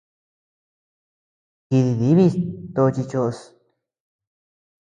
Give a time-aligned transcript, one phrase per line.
[1.69, 2.33] Jidibis
[2.73, 3.37] toci choʼos.